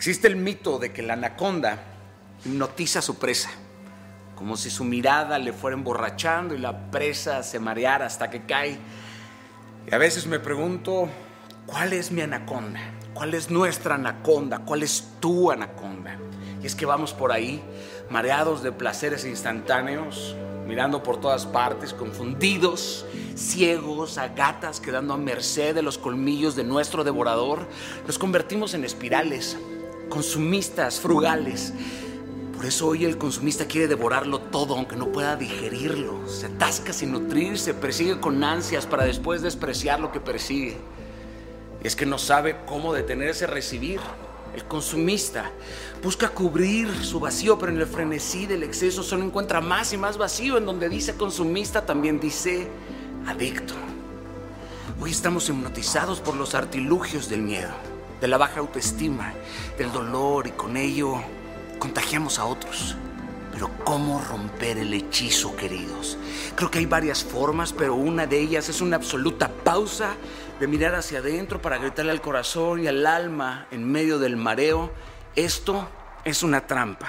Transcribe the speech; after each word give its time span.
Existe 0.00 0.28
el 0.28 0.36
mito 0.36 0.78
de 0.78 0.94
que 0.94 1.02
la 1.02 1.12
anaconda 1.12 1.78
hipnotiza 2.46 3.00
a 3.00 3.02
su 3.02 3.18
presa, 3.18 3.50
como 4.34 4.56
si 4.56 4.70
su 4.70 4.82
mirada 4.82 5.38
le 5.38 5.52
fuera 5.52 5.76
emborrachando 5.76 6.54
y 6.54 6.58
la 6.58 6.90
presa 6.90 7.42
se 7.42 7.60
mareara 7.60 8.06
hasta 8.06 8.30
que 8.30 8.46
cae. 8.46 8.78
Y 9.86 9.94
a 9.94 9.98
veces 9.98 10.26
me 10.26 10.40
pregunto, 10.40 11.06
¿cuál 11.66 11.92
es 11.92 12.12
mi 12.12 12.22
anaconda? 12.22 12.80
¿Cuál 13.12 13.34
es 13.34 13.50
nuestra 13.50 13.96
anaconda? 13.96 14.60
¿Cuál 14.60 14.84
es 14.84 15.06
tu 15.20 15.50
anaconda? 15.50 16.16
Y 16.62 16.66
es 16.66 16.74
que 16.74 16.86
vamos 16.86 17.12
por 17.12 17.30
ahí, 17.30 17.62
mareados 18.08 18.62
de 18.62 18.72
placeres 18.72 19.26
instantáneos, 19.26 20.34
mirando 20.66 21.02
por 21.02 21.20
todas 21.20 21.44
partes, 21.44 21.92
confundidos, 21.92 23.04
ciegos, 23.36 24.16
a 24.16 24.28
gatas 24.28 24.80
quedando 24.80 25.12
a 25.12 25.18
merced 25.18 25.74
de 25.74 25.82
los 25.82 25.98
colmillos 25.98 26.56
de 26.56 26.64
nuestro 26.64 27.04
devorador. 27.04 27.68
Nos 28.06 28.18
convertimos 28.18 28.72
en 28.72 28.86
espirales, 28.86 29.58
consumistas, 30.10 31.00
frugales. 31.00 31.72
Por 32.54 32.66
eso 32.66 32.88
hoy 32.88 33.06
el 33.06 33.16
consumista 33.16 33.64
quiere 33.64 33.88
devorarlo 33.88 34.40
todo, 34.40 34.76
aunque 34.76 34.96
no 34.96 35.10
pueda 35.10 35.36
digerirlo. 35.36 36.28
Se 36.28 36.44
atasca 36.46 36.92
sin 36.92 37.12
nutrirse, 37.12 37.72
persigue 37.72 38.20
con 38.20 38.44
ansias 38.44 38.84
para 38.84 39.04
después 39.04 39.40
despreciar 39.40 39.98
lo 39.98 40.12
que 40.12 40.20
persigue. 40.20 40.76
Y 41.82 41.86
es 41.86 41.96
que 41.96 42.04
no 42.04 42.18
sabe 42.18 42.58
cómo 42.66 42.92
detenerse 42.92 43.44
a 43.44 43.48
recibir. 43.48 44.00
El 44.54 44.64
consumista 44.64 45.50
busca 46.02 46.28
cubrir 46.28 46.92
su 47.02 47.20
vacío, 47.20 47.58
pero 47.58 47.72
en 47.72 47.78
el 47.78 47.86
frenesí 47.86 48.44
del 48.46 48.64
exceso 48.64 49.02
solo 49.02 49.24
encuentra 49.24 49.62
más 49.62 49.94
y 49.94 49.96
más 49.96 50.18
vacío. 50.18 50.58
En 50.58 50.66
donde 50.66 50.90
dice 50.90 51.14
consumista 51.14 51.86
también 51.86 52.20
dice 52.20 52.68
adicto. 53.26 53.72
Hoy 55.00 55.12
estamos 55.12 55.48
hipnotizados 55.48 56.20
por 56.20 56.36
los 56.36 56.54
artilugios 56.54 57.30
del 57.30 57.40
miedo, 57.40 57.70
de 58.20 58.28
la 58.28 58.38
baja 58.38 58.60
autoestima, 58.60 59.32
del 59.78 59.90
dolor 59.92 60.46
y 60.46 60.50
con 60.52 60.76
ello 60.76 61.22
contagiamos 61.78 62.38
a 62.38 62.44
otros. 62.44 62.96
Pero 63.52 63.70
¿cómo 63.84 64.22
romper 64.22 64.78
el 64.78 64.94
hechizo, 64.94 65.56
queridos? 65.56 66.16
Creo 66.54 66.70
que 66.70 66.78
hay 66.78 66.86
varias 66.86 67.24
formas, 67.24 67.72
pero 67.72 67.94
una 67.94 68.26
de 68.26 68.38
ellas 68.38 68.68
es 68.68 68.80
una 68.80 68.96
absoluta 68.96 69.48
pausa 69.48 70.14
de 70.60 70.66
mirar 70.66 70.94
hacia 70.94 71.18
adentro 71.18 71.60
para 71.60 71.78
gritarle 71.78 72.12
al 72.12 72.20
corazón 72.20 72.84
y 72.84 72.86
al 72.86 73.06
alma 73.06 73.66
en 73.70 73.90
medio 73.90 74.18
del 74.18 74.36
mareo, 74.36 74.92
esto 75.34 75.88
es 76.24 76.42
una 76.42 76.66
trampa. 76.66 77.08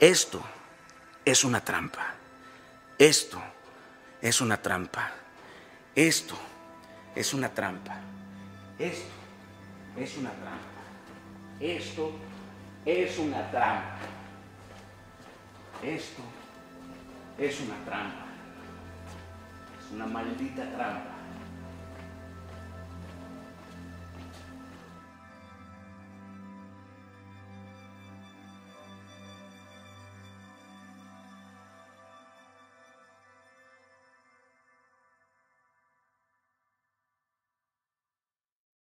Esto 0.00 0.42
es 1.24 1.44
una 1.44 1.64
trampa. 1.64 2.14
Esto 2.98 3.40
es 4.20 4.40
una 4.40 4.60
trampa. 4.60 5.12
Esto 5.94 6.36
es 7.14 7.32
una 7.32 7.48
trampa. 7.54 8.00
Esto 8.78 9.23
es 9.96 10.16
una 10.18 10.30
trampa. 10.30 10.64
Esto 11.60 12.12
es 12.84 13.18
una 13.18 13.50
trampa. 13.50 13.96
Esto 15.82 16.22
es 17.38 17.60
una 17.60 17.76
trampa. 17.84 18.26
Es 19.78 19.92
una 19.92 20.06
maldita 20.06 20.62
trampa. 20.72 21.14